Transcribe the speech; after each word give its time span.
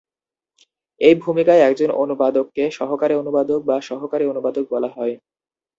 এই 1.01 1.15
ভূমিকায় 1.17 1.61
একজন 1.61 1.89
অনুবাদককে 2.03 2.63
"সহকারী 2.71 3.13
অনুবাদক" 3.15 3.59
বা 3.65 3.77
"সহকারী 3.81 4.25
অনুবাদক" 4.27 4.65
বলা 4.73 4.89
হয়। 4.95 5.13